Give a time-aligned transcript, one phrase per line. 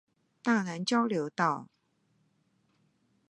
[0.41, 1.67] 大湳交流道